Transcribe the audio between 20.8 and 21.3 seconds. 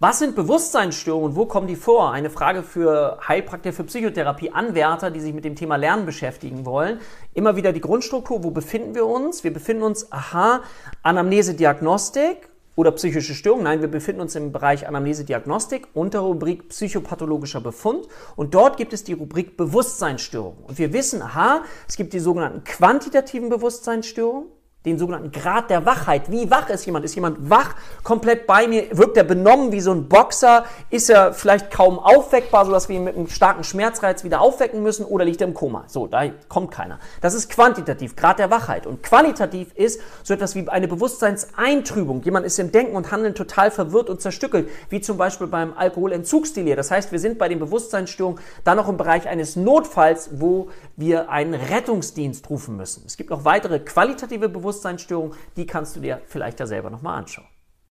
wissen,